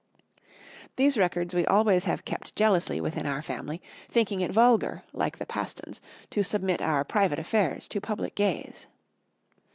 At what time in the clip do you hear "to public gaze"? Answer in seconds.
7.89-8.87